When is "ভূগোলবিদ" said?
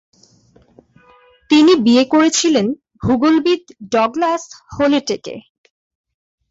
3.03-3.61